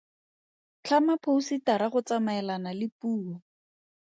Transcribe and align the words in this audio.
Tlhama 0.83 1.15
phousetara 1.23 1.85
go 1.93 1.99
tsamaelana 2.07 2.71
le 2.79 2.87
puo. 2.99 3.33